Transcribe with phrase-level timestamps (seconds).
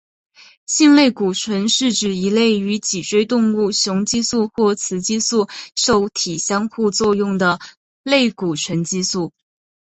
[0.65, 7.59] 性类固醇是指一类与脊椎动物雄激素或雌激素受体相互作用的
[8.01, 9.31] 类固醇激素。